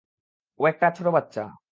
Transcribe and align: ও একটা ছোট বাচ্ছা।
ও 0.59 0.63
একটা 0.67 0.87
ছোট 0.91 1.07
বাচ্ছা। 1.07 1.43